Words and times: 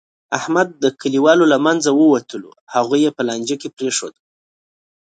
احمد 0.37 0.67
د 0.83 0.85
کلیوالو 1.01 1.45
له 1.53 1.57
منځه 1.65 1.89
ووتلو، 1.93 2.49
هغوی 2.73 3.03
په 3.15 3.21
لانجه 3.27 3.55
کې 3.61 3.69
پرېښودل. 3.77 4.23